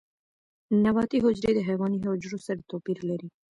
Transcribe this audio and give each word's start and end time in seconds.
نباتي 0.83 1.17
حجرې 1.23 1.51
د 1.55 1.59
حیواني 1.67 1.99
حجرو 2.07 2.37
سره 2.47 2.67
توپیر 2.69 2.97
لري 3.09 3.27